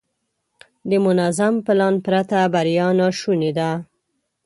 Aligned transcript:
د 0.89 0.91
منظم 1.05 1.53
پلان 1.65 1.95
پرته 2.05 2.39
بریا 2.53 2.87
ناشونې 2.99 3.51
ده. 3.57 3.71